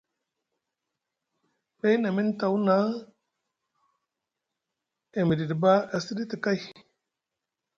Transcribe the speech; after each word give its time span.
Ɗay 1.79 1.95
na 1.99 2.09
miŋ 2.15 2.27
tawuna 2.39 2.75
e 5.17 5.19
miɗiɗi 5.27 5.55
ɓa 5.63 5.73
e 5.93 5.97
siɗiti 6.05 6.35
kay. 6.43 6.59